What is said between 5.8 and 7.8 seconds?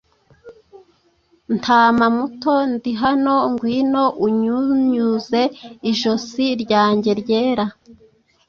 ijosi ryanjye ryera;